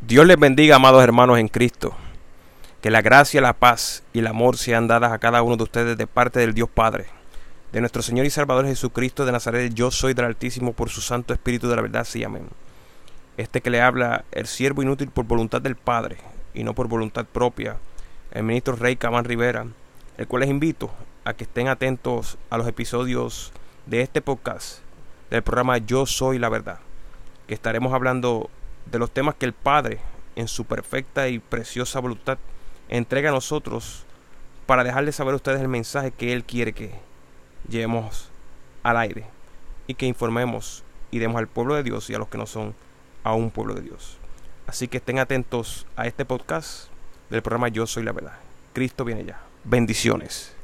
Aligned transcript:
Dios 0.00 0.26
les 0.26 0.38
bendiga, 0.38 0.76
amados 0.76 1.02
hermanos 1.02 1.38
en 1.38 1.48
Cristo. 1.48 1.94
Que 2.80 2.90
la 2.90 3.02
gracia, 3.02 3.40
la 3.40 3.54
paz 3.54 4.04
y 4.12 4.20
el 4.20 4.28
amor 4.28 4.56
sean 4.56 4.86
dadas 4.86 5.12
a 5.12 5.18
cada 5.18 5.42
uno 5.42 5.56
de 5.56 5.64
ustedes 5.64 5.98
de 5.98 6.06
parte 6.06 6.38
del 6.38 6.54
Dios 6.54 6.68
Padre, 6.72 7.06
de 7.72 7.80
nuestro 7.80 8.00
Señor 8.00 8.24
y 8.24 8.30
Salvador 8.30 8.64
Jesucristo 8.66 9.26
de 9.26 9.32
Nazaret. 9.32 9.74
Yo 9.74 9.90
soy 9.90 10.14
del 10.14 10.26
Altísimo 10.26 10.72
por 10.72 10.88
su 10.88 11.00
Santo 11.00 11.34
Espíritu 11.34 11.68
de 11.68 11.74
la 11.74 11.82
verdad. 11.82 12.04
Sí, 12.04 12.22
amén. 12.22 12.46
Este 13.36 13.60
que 13.60 13.70
le 13.70 13.82
habla, 13.82 14.24
el 14.30 14.46
siervo 14.46 14.82
inútil 14.82 15.10
por 15.10 15.24
voluntad 15.24 15.60
del 15.60 15.74
Padre 15.74 16.18
y 16.54 16.62
no 16.62 16.74
por 16.74 16.86
voluntad 16.86 17.26
propia, 17.26 17.76
el 18.30 18.44
ministro 18.44 18.76
Rey 18.76 18.94
Camán 18.94 19.24
Rivera, 19.24 19.66
el 20.16 20.28
cual 20.28 20.42
les 20.42 20.50
invito 20.50 20.92
a 21.24 21.34
que 21.34 21.42
estén 21.42 21.66
atentos 21.66 22.38
a 22.50 22.56
los 22.56 22.68
episodios 22.68 23.52
de 23.86 24.02
este 24.02 24.22
podcast 24.22 24.78
del 25.28 25.42
programa 25.42 25.78
Yo 25.78 26.06
Soy 26.06 26.38
la 26.38 26.48
Verdad, 26.48 26.78
que 27.48 27.54
estaremos 27.54 27.92
hablando 27.92 28.48
de 28.90 28.98
los 28.98 29.10
temas 29.10 29.34
que 29.34 29.46
el 29.46 29.52
Padre, 29.52 29.98
en 30.36 30.48
su 30.48 30.64
perfecta 30.64 31.28
y 31.28 31.38
preciosa 31.38 32.00
voluntad, 32.00 32.38
entrega 32.88 33.30
a 33.30 33.32
nosotros 33.32 34.04
para 34.66 34.84
dejarles 34.84 35.16
saber 35.16 35.32
a 35.32 35.36
ustedes 35.36 35.60
el 35.60 35.68
mensaje 35.68 36.10
que 36.10 36.32
Él 36.32 36.44
quiere 36.44 36.72
que 36.72 36.92
llevemos 37.68 38.30
al 38.82 38.96
aire 38.96 39.24
y 39.86 39.94
que 39.94 40.06
informemos 40.06 40.84
y 41.10 41.18
demos 41.18 41.38
al 41.38 41.48
pueblo 41.48 41.74
de 41.74 41.82
Dios 41.82 42.08
y 42.10 42.14
a 42.14 42.18
los 42.18 42.28
que 42.28 42.38
no 42.38 42.46
son 42.46 42.74
a 43.24 43.34
un 43.34 43.50
pueblo 43.50 43.74
de 43.74 43.82
Dios. 43.82 44.18
Así 44.66 44.88
que 44.88 44.98
estén 44.98 45.18
atentos 45.18 45.86
a 45.96 46.06
este 46.06 46.24
podcast 46.24 46.88
del 47.30 47.42
programa 47.42 47.68
Yo 47.68 47.86
Soy 47.86 48.02
la 48.02 48.12
Verdad. 48.12 48.38
Cristo 48.74 49.04
viene 49.04 49.24
ya. 49.24 49.40
Bendiciones. 49.64 50.57